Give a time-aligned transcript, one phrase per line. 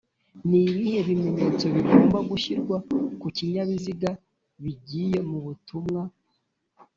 [0.49, 2.75] Nibihe bimenyetso bigomba gushyirwa
[3.21, 4.11] kukinyabiziga
[4.63, 6.01] bigiye mubutumwa